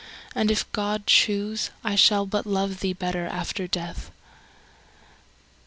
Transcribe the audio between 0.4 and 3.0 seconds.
if God choose, I shall but love thee